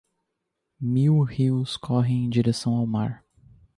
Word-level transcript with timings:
Mil 0.79 1.21
rios 1.25 1.77
correm 1.77 2.25
em 2.25 2.29
direção 2.31 2.73
ao 2.73 2.87
mar 2.87 3.23